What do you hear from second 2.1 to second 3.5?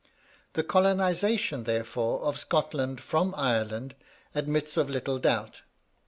of Scotland from